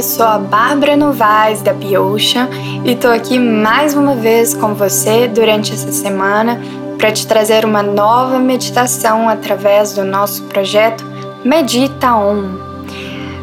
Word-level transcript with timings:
eu 0.00 0.04
sou 0.04 0.24
a 0.24 0.38
Bárbara 0.38 0.96
Novaes 0.96 1.60
da 1.60 1.74
Biocean 1.74 2.48
e 2.86 2.92
estou 2.92 3.10
aqui 3.10 3.38
mais 3.38 3.92
uma 3.92 4.14
vez 4.14 4.54
com 4.54 4.72
você 4.72 5.28
durante 5.28 5.74
essa 5.74 5.92
semana 5.92 6.58
para 6.96 7.12
te 7.12 7.26
trazer 7.26 7.66
uma 7.66 7.82
nova 7.82 8.38
meditação 8.38 9.28
através 9.28 9.92
do 9.92 10.02
nosso 10.02 10.44
projeto 10.44 11.04
Medita 11.44 12.14
On. 12.14 12.44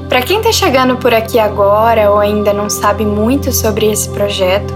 Para 0.09 0.23
quem 0.23 0.39
está 0.39 0.51
chegando 0.51 0.97
por 0.97 1.13
aqui 1.13 1.37
agora 1.37 2.09
ou 2.09 2.17
ainda 2.17 2.51
não 2.51 2.71
sabe 2.71 3.05
muito 3.05 3.51
sobre 3.51 3.91
esse 3.91 4.09
projeto, 4.09 4.73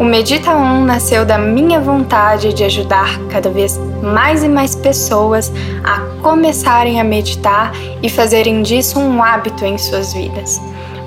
o 0.00 0.02
Medita 0.02 0.50
On 0.50 0.80
nasceu 0.80 1.24
da 1.24 1.38
minha 1.38 1.78
vontade 1.78 2.52
de 2.52 2.64
ajudar 2.64 3.20
cada 3.28 3.50
vez 3.50 3.78
mais 4.02 4.42
e 4.42 4.48
mais 4.48 4.74
pessoas 4.74 5.52
a 5.84 6.00
começarem 6.22 7.00
a 7.00 7.04
meditar 7.04 7.70
e 8.02 8.10
fazerem 8.10 8.62
disso 8.62 8.98
um 8.98 9.22
hábito 9.22 9.64
em 9.64 9.78
suas 9.78 10.12
vidas. 10.12 10.60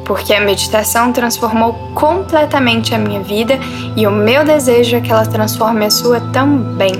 Porque 0.06 0.34
a 0.34 0.42
meditação 0.42 1.14
transformou 1.14 1.74
completamente 1.94 2.94
a 2.94 2.98
minha 2.98 3.22
vida 3.22 3.58
e 3.96 4.06
o 4.06 4.12
meu 4.12 4.44
desejo 4.44 4.98
é 4.98 5.02
que 5.02 5.12
ela 5.12 5.26
transforme 5.26 5.86
a 5.86 5.90
sua 5.90 6.20
também. 6.32 6.94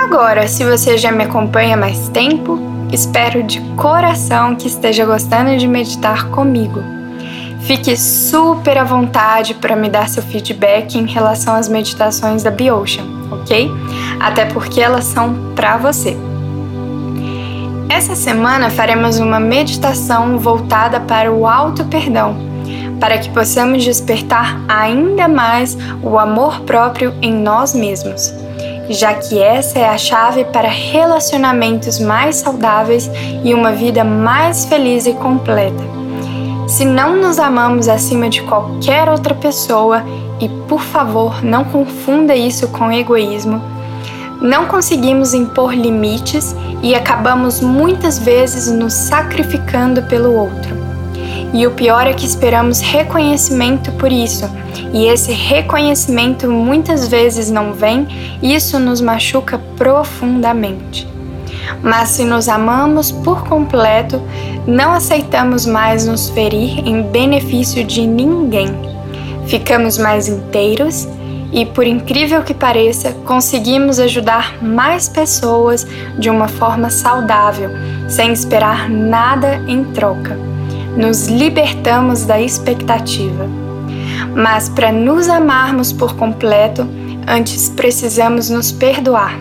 Agora, 0.00 0.46
se 0.46 0.64
você 0.64 0.98
já 0.98 1.10
me 1.10 1.24
acompanha 1.24 1.74
há 1.74 1.76
mais 1.76 2.08
tempo, 2.10 2.58
espero 2.92 3.42
de 3.42 3.60
coração 3.76 4.54
que 4.54 4.66
esteja 4.66 5.06
gostando 5.06 5.56
de 5.56 5.66
meditar 5.66 6.28
comigo. 6.28 6.82
Fique 7.62 7.96
super 7.96 8.76
à 8.76 8.84
vontade 8.84 9.54
para 9.54 9.76
me 9.76 9.88
dar 9.88 10.08
seu 10.08 10.22
feedback 10.22 10.98
em 10.98 11.06
relação 11.06 11.54
às 11.54 11.68
meditações 11.68 12.42
da 12.42 12.50
Biocean, 12.50 13.04
ok? 13.30 13.70
Até 14.20 14.44
porque 14.46 14.80
elas 14.80 15.04
são 15.04 15.52
para 15.54 15.76
você. 15.76 16.16
Essa 17.94 18.16
semana 18.16 18.70
faremos 18.70 19.18
uma 19.18 19.38
meditação 19.38 20.38
voltada 20.38 20.98
para 20.98 21.30
o 21.30 21.46
auto-perdão, 21.46 22.34
para 22.98 23.18
que 23.18 23.28
possamos 23.28 23.84
despertar 23.84 24.58
ainda 24.66 25.28
mais 25.28 25.76
o 26.02 26.18
amor 26.18 26.60
próprio 26.60 27.12
em 27.20 27.34
nós 27.34 27.74
mesmos, 27.74 28.32
já 28.88 29.12
que 29.12 29.38
essa 29.38 29.78
é 29.78 29.86
a 29.86 29.98
chave 29.98 30.42
para 30.46 30.68
relacionamentos 30.68 31.98
mais 31.98 32.36
saudáveis 32.36 33.10
e 33.44 33.52
uma 33.52 33.72
vida 33.72 34.02
mais 34.02 34.64
feliz 34.64 35.04
e 35.04 35.12
completa. 35.12 35.84
Se 36.66 36.86
não 36.86 37.20
nos 37.20 37.38
amamos 37.38 37.88
acima 37.88 38.30
de 38.30 38.40
qualquer 38.40 39.06
outra 39.10 39.34
pessoa, 39.34 40.02
e 40.40 40.48
por 40.66 40.80
favor 40.80 41.44
não 41.44 41.62
confunda 41.62 42.34
isso 42.34 42.68
com 42.68 42.90
egoísmo, 42.90 43.60
não 44.40 44.64
conseguimos 44.64 45.34
impor 45.34 45.74
limites 45.74 46.56
e 46.82 46.94
acabamos 46.94 47.60
muitas 47.60 48.18
vezes 48.18 48.70
nos 48.70 48.92
sacrificando 48.92 50.02
pelo 50.02 50.34
outro. 50.34 50.76
E 51.52 51.66
o 51.66 51.70
pior 51.70 52.06
é 52.06 52.14
que 52.14 52.26
esperamos 52.26 52.80
reconhecimento 52.80 53.92
por 53.92 54.10
isso, 54.10 54.50
e 54.92 55.06
esse 55.06 55.32
reconhecimento 55.32 56.50
muitas 56.50 57.08
vezes 57.08 57.50
não 57.50 57.72
vem, 57.72 58.08
isso 58.42 58.78
nos 58.78 59.00
machuca 59.00 59.58
profundamente. 59.76 61.06
Mas 61.82 62.10
se 62.10 62.24
nos 62.24 62.48
amamos 62.48 63.12
por 63.12 63.44
completo, 63.44 64.20
não 64.66 64.92
aceitamos 64.92 65.66
mais 65.66 66.06
nos 66.06 66.28
ferir 66.30 66.86
em 66.86 67.02
benefício 67.02 67.84
de 67.84 68.06
ninguém. 68.06 68.68
Ficamos 69.46 69.98
mais 69.98 70.28
inteiros 70.28 71.08
e, 71.52 71.66
por 71.66 71.86
incrível 71.86 72.42
que 72.42 72.54
pareça, 72.54 73.12
conseguimos 73.26 74.00
ajudar 74.00 74.62
mais 74.62 75.08
pessoas 75.08 75.86
de 76.18 76.30
uma 76.30 76.48
forma 76.48 76.88
saudável, 76.88 77.70
sem 78.08 78.32
esperar 78.32 78.88
nada 78.88 79.62
em 79.68 79.84
troca. 79.84 80.38
Nos 80.96 81.28
libertamos 81.28 82.24
da 82.24 82.40
expectativa. 82.40 83.46
Mas 84.34 84.68
para 84.68 84.90
nos 84.90 85.28
amarmos 85.28 85.92
por 85.92 86.16
completo, 86.16 86.88
antes 87.28 87.68
precisamos 87.68 88.48
nos 88.48 88.72
perdoar. 88.72 89.38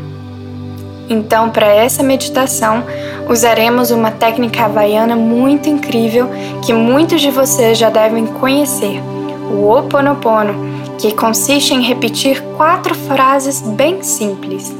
Então, 1.09 1.49
para 1.49 1.67
essa 1.67 2.03
meditação, 2.03 2.83
usaremos 3.29 3.91
uma 3.91 4.11
técnica 4.11 4.65
havaiana 4.65 5.15
muito 5.15 5.69
incrível 5.69 6.29
que 6.65 6.73
muitos 6.73 7.21
de 7.21 7.31
vocês 7.31 7.77
já 7.77 7.89
devem 7.89 8.25
conhecer, 8.25 9.01
o 9.49 9.65
Ho 9.65 9.79
Oponopono 9.79 10.70
que 11.01 11.11
consiste 11.13 11.73
em 11.73 11.81
repetir 11.81 12.41
quatro 12.55 12.93
frases 12.93 13.61
bem 13.61 14.03
simples: 14.03 14.73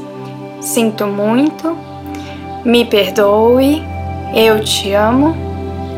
Sinto 0.60 1.04
muito, 1.06 1.76
me 2.64 2.84
perdoe, 2.84 3.82
eu 4.32 4.62
te 4.62 4.92
amo, 4.92 5.34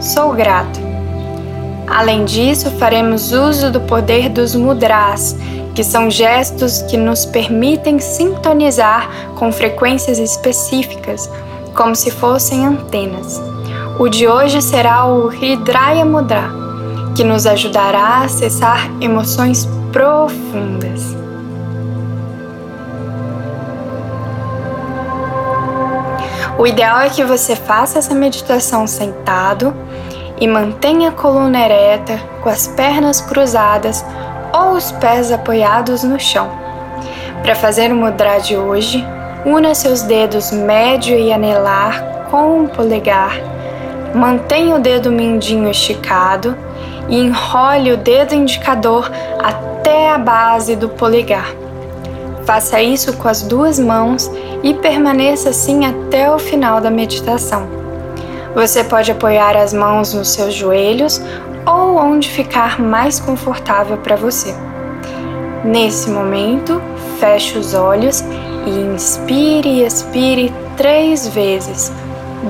sou 0.00 0.32
grato. 0.32 0.80
Além 1.86 2.24
disso, 2.24 2.70
faremos 2.72 3.32
uso 3.32 3.70
do 3.70 3.82
poder 3.82 4.30
dos 4.30 4.54
mudras, 4.54 5.36
que 5.74 5.84
são 5.84 6.10
gestos 6.10 6.80
que 6.82 6.96
nos 6.96 7.26
permitem 7.26 7.98
sintonizar 7.98 9.10
com 9.34 9.52
frequências 9.52 10.18
específicas, 10.18 11.30
como 11.74 11.94
se 11.94 12.10
fossem 12.10 12.64
antenas. 12.64 13.42
O 13.98 14.08
de 14.08 14.26
hoje 14.26 14.62
será 14.62 15.06
o 15.06 15.30
Hidraya 15.32 16.04
Mudra, 16.04 16.50
que 17.14 17.22
nos 17.22 17.46
ajudará 17.46 18.00
a 18.00 18.24
acessar 18.24 18.90
emoções 19.00 19.68
profundas. 19.94 21.14
O 26.58 26.66
ideal 26.66 26.98
é 27.02 27.10
que 27.10 27.22
você 27.22 27.54
faça 27.54 28.00
essa 28.00 28.12
meditação 28.12 28.88
sentado 28.88 29.72
e 30.40 30.48
mantenha 30.48 31.10
a 31.10 31.12
coluna 31.12 31.60
ereta, 31.60 32.18
com 32.42 32.48
as 32.48 32.66
pernas 32.66 33.20
cruzadas 33.20 34.04
ou 34.52 34.72
os 34.72 34.90
pés 34.90 35.30
apoiados 35.30 36.02
no 36.02 36.18
chão. 36.18 36.50
Para 37.42 37.54
fazer 37.54 37.92
o 37.92 37.94
mudra 37.94 38.38
de 38.38 38.56
hoje, 38.56 39.04
una 39.46 39.76
seus 39.76 40.02
dedos 40.02 40.50
médio 40.50 41.16
e 41.16 41.32
anelar 41.32 42.26
com 42.32 42.64
o 42.64 42.68
polegar, 42.68 43.38
mantenha 44.12 44.74
o 44.74 44.80
dedo 44.80 45.12
mindinho 45.12 45.70
esticado 45.70 46.56
e 47.08 47.20
enrole 47.20 47.92
o 47.92 47.96
dedo 47.96 48.34
indicador 48.34 49.08
até 49.38 49.73
a 49.90 50.18
base 50.18 50.76
do 50.76 50.88
polegar. 50.88 51.54
Faça 52.44 52.82
isso 52.82 53.16
com 53.16 53.26
as 53.26 53.42
duas 53.42 53.78
mãos 53.78 54.30
e 54.62 54.74
permaneça 54.74 55.48
assim 55.48 55.86
até 55.86 56.30
o 56.30 56.38
final 56.38 56.80
da 56.80 56.90
meditação. 56.90 57.66
Você 58.54 58.84
pode 58.84 59.10
apoiar 59.10 59.56
as 59.56 59.72
mãos 59.72 60.14
nos 60.14 60.28
seus 60.28 60.54
joelhos 60.54 61.20
ou 61.66 61.96
onde 61.96 62.28
ficar 62.28 62.80
mais 62.80 63.18
confortável 63.18 63.96
para 63.96 64.16
você. 64.16 64.54
Nesse 65.64 66.10
momento, 66.10 66.80
feche 67.18 67.58
os 67.58 67.74
olhos 67.74 68.20
e 68.66 68.70
inspire 68.94 69.68
e 69.68 69.84
expire 69.84 70.52
três 70.76 71.26
vezes, 71.28 71.90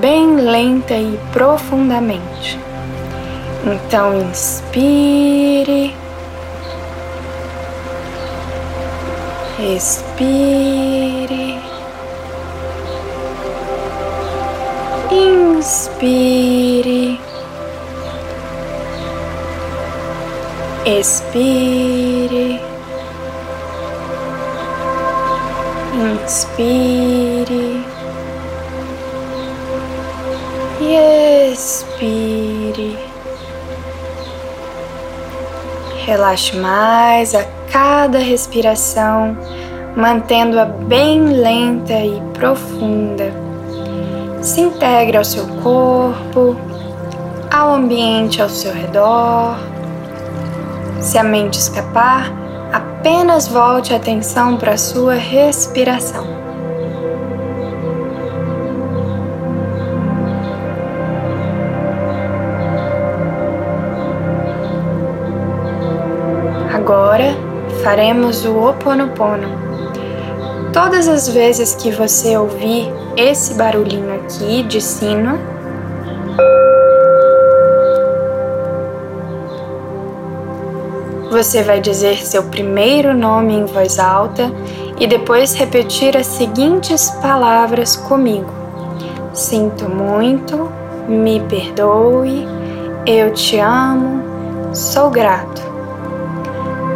bem 0.00 0.36
lenta 0.36 0.94
e 0.94 1.18
profundamente. 1.32 2.58
Então 3.64 4.20
inspire, 4.20 5.94
expire, 9.64 11.58
inspire, 15.10 17.18
expire, 20.84 22.60
inspire. 26.12 27.84
E 30.80 31.52
expire. 31.52 32.98
Relaxe 36.04 36.54
mais 36.54 37.34
a 37.34 37.63
cada 37.74 38.18
respiração, 38.18 39.36
mantendo-a 39.96 40.64
bem 40.64 41.24
lenta 41.24 41.92
e 41.92 42.22
profunda. 42.32 43.32
Se 44.40 44.60
integre 44.60 45.16
ao 45.16 45.24
seu 45.24 45.44
corpo, 45.60 46.56
ao 47.52 47.74
ambiente 47.74 48.40
ao 48.40 48.48
seu 48.48 48.72
redor. 48.72 49.56
Se 51.00 51.18
a 51.18 51.24
mente 51.24 51.58
escapar, 51.58 52.32
apenas 52.72 53.48
volte 53.48 53.92
a 53.92 53.96
atenção 53.96 54.56
para 54.56 54.74
a 54.74 54.78
sua 54.78 55.14
respiração. 55.14 56.24
Agora 66.72 67.43
faremos 67.84 68.46
o 68.46 68.56
Oponopono. 68.56 69.46
Todas 70.72 71.06
as 71.06 71.28
vezes 71.28 71.74
que 71.74 71.90
você 71.90 72.36
ouvir 72.36 72.90
esse 73.14 73.54
barulhinho 73.54 74.12
aqui 74.14 74.62
de 74.64 74.80
sino, 74.80 75.54
Você 81.30 81.64
vai 81.64 81.80
dizer 81.80 82.24
seu 82.24 82.44
primeiro 82.44 83.12
nome 83.12 83.54
em 83.54 83.64
voz 83.64 83.98
alta 83.98 84.52
e 85.00 85.04
depois 85.04 85.52
repetir 85.52 86.16
as 86.16 86.28
seguintes 86.28 87.10
palavras 87.20 87.96
comigo: 87.96 88.52
Sinto 89.32 89.88
muito, 89.88 90.70
me 91.08 91.40
perdoe, 91.40 92.46
eu 93.04 93.32
te 93.32 93.58
amo, 93.58 94.22
sou 94.72 95.10
grato. 95.10 95.73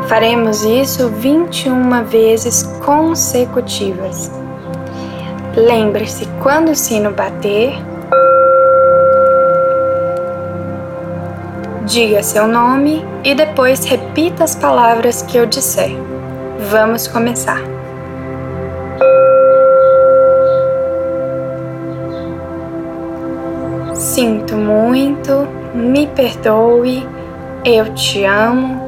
Faremos 0.09 0.65
isso 0.65 1.11
21 1.11 2.03
vezes 2.05 2.63
consecutivas. 2.83 4.31
Lembre-se, 5.55 6.27
quando 6.43 6.71
o 6.71 6.75
sino 6.75 7.11
bater, 7.11 7.75
diga 11.85 12.23
seu 12.23 12.49
nome 12.49 13.05
e 13.23 13.35
depois 13.35 13.85
repita 13.85 14.45
as 14.45 14.55
palavras 14.55 15.21
que 15.21 15.37
eu 15.37 15.45
disser. 15.45 15.91
Vamos 16.71 17.07
começar. 17.07 17.61
Sinto 23.95 24.57
muito, 24.57 25.47
me 25.75 26.07
perdoe, 26.07 27.07
eu 27.63 27.93
te 27.95 28.25
amo, 28.25 28.88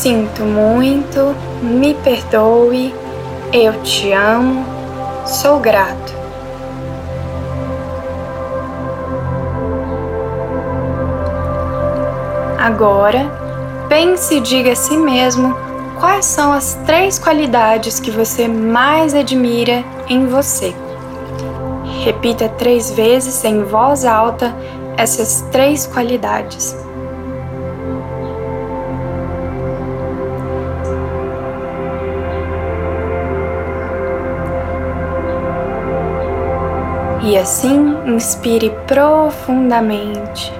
Sinto 0.00 0.44
muito, 0.44 1.36
me 1.62 1.92
perdoe, 1.92 2.94
eu 3.52 3.82
te 3.82 4.10
amo, 4.12 4.64
sou 5.26 5.60
grato. 5.60 6.14
Agora, 12.58 13.30
pense 13.90 14.36
e 14.36 14.40
diga 14.40 14.72
a 14.72 14.74
si 14.74 14.96
mesmo 14.96 15.54
quais 15.98 16.24
são 16.24 16.50
as 16.50 16.76
três 16.86 17.18
qualidades 17.18 18.00
que 18.00 18.10
você 18.10 18.48
mais 18.48 19.14
admira 19.14 19.84
em 20.08 20.26
você. 20.26 20.74
Repita 22.02 22.48
três 22.48 22.90
vezes 22.90 23.44
em 23.44 23.64
voz 23.64 24.06
alta 24.06 24.56
essas 24.96 25.42
três 25.52 25.86
qualidades. 25.86 26.79
E 37.22 37.36
assim, 37.36 37.96
inspire 38.06 38.70
profundamente. 38.86 40.50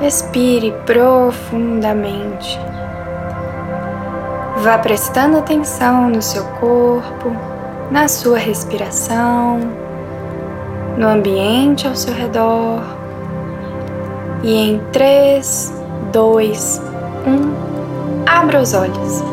Expire 0.00 0.72
profundamente. 0.86 2.58
Vá 4.58 4.78
prestando 4.78 5.38
atenção 5.38 6.08
no 6.08 6.22
seu 6.22 6.44
corpo, 6.60 7.32
na 7.90 8.06
sua 8.06 8.38
respiração, 8.38 9.58
no 10.96 11.08
ambiente 11.08 11.88
ao 11.88 11.96
seu 11.96 12.14
redor. 12.14 12.80
E 14.44 14.54
em 14.54 14.78
3, 14.92 15.74
2, 16.12 16.82
1, 17.26 18.24
abra 18.24 18.60
os 18.60 18.72
olhos. 18.72 19.24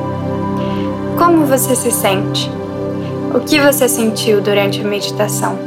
Como 1.15 1.46
você 1.46 1.75
se 1.75 1.91
sente? 1.91 2.51
O 3.34 3.41
que 3.41 3.60
você 3.60 3.89
sentiu 3.89 4.41
durante 4.41 4.81
a 4.81 4.84
meditação? 4.84 5.57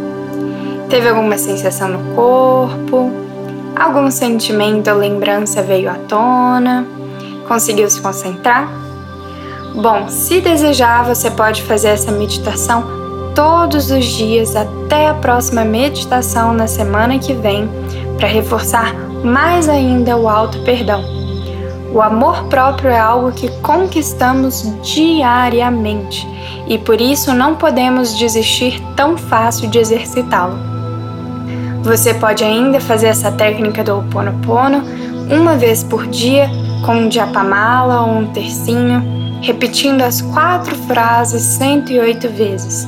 Teve 0.89 1.09
alguma 1.09 1.37
sensação 1.37 1.89
no 1.89 2.15
corpo? 2.15 3.11
Algum 3.77 4.11
sentimento 4.11 4.91
ou 4.91 4.97
lembrança 4.97 5.63
veio 5.63 5.91
à 5.91 5.95
tona? 5.95 6.87
Conseguiu 7.47 7.89
se 7.91 8.01
concentrar? 8.01 8.69
Bom, 9.75 10.09
se 10.09 10.41
desejar, 10.41 11.05
você 11.05 11.31
pode 11.31 11.63
fazer 11.63 11.89
essa 11.89 12.11
meditação 12.11 12.85
todos 13.35 13.91
os 13.91 14.05
dias 14.05 14.57
até 14.57 15.09
a 15.09 15.15
próxima 15.15 15.65
meditação 15.65 16.53
na 16.53 16.67
semana 16.67 17.19
que 17.19 17.35
vem 17.35 17.69
para 18.17 18.27
reforçar 18.27 18.95
mais 19.23 19.69
ainda 19.69 20.17
o 20.17 20.29
auto 20.29 20.59
perdão. 20.61 21.20
O 21.93 22.01
amor 22.01 22.45
próprio 22.45 22.91
é 22.91 22.99
algo 22.99 23.33
que 23.33 23.51
conquistamos 23.63 24.65
diariamente 24.83 26.27
e 26.69 26.79
por 26.79 27.01
isso 27.01 27.35
não 27.35 27.57
podemos 27.57 28.17
desistir 28.17 28.81
tão 28.95 29.17
fácil 29.17 29.69
de 29.69 29.79
exercitá-lo. 29.79 30.57
Você 31.83 32.15
pode 32.15 32.45
ainda 32.45 32.81
fazer 32.81 33.09
essa 33.09 33.33
técnica 33.33 33.83
do 33.83 33.95
Ho 33.95 33.99
Oponopono 34.01 34.85
uma 35.29 35.57
vez 35.57 35.83
por 35.83 36.07
dia 36.07 36.49
com 36.87 36.93
um 36.93 37.09
diapamala 37.09 38.03
ou 38.03 38.19
um 38.19 38.27
tercinho, 38.27 39.03
repetindo 39.43 40.03
as 40.03 40.21
quatro 40.21 40.77
frases 40.87 41.43
108 41.43 42.29
vezes. 42.29 42.87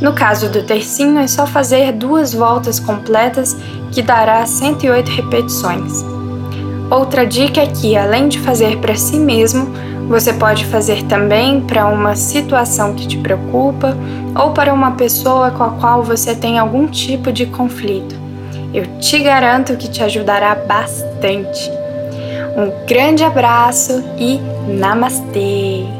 No 0.00 0.14
caso 0.14 0.48
do 0.48 0.62
tercinho, 0.62 1.18
é 1.18 1.26
só 1.26 1.46
fazer 1.46 1.92
duas 1.92 2.32
voltas 2.32 2.80
completas 2.80 3.54
que 3.92 4.00
dará 4.00 4.46
108 4.46 5.10
repetições. 5.10 6.19
Outra 6.90 7.24
dica 7.24 7.60
é 7.60 7.66
que, 7.66 7.96
além 7.96 8.28
de 8.28 8.40
fazer 8.40 8.78
para 8.78 8.96
si 8.96 9.16
mesmo, 9.16 9.66
você 10.08 10.32
pode 10.32 10.66
fazer 10.66 11.04
também 11.04 11.60
para 11.60 11.86
uma 11.86 12.16
situação 12.16 12.94
que 12.94 13.06
te 13.06 13.16
preocupa 13.16 13.96
ou 14.34 14.50
para 14.50 14.74
uma 14.74 14.90
pessoa 14.92 15.52
com 15.52 15.62
a 15.62 15.70
qual 15.70 16.02
você 16.02 16.34
tem 16.34 16.58
algum 16.58 16.88
tipo 16.88 17.32
de 17.32 17.46
conflito. 17.46 18.16
Eu 18.74 18.98
te 18.98 19.20
garanto 19.20 19.76
que 19.76 19.88
te 19.88 20.02
ajudará 20.02 20.54
bastante. 20.56 21.70
Um 22.56 22.86
grande 22.86 23.22
abraço 23.22 24.02
e 24.18 24.40
namastê! 24.68 25.99